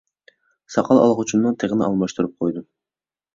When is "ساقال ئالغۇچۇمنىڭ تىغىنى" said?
0.75-1.87